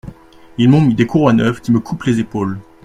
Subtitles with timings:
[0.57, 2.59] Ils m’ont mis des courroies neuves qui me coupent les épaules.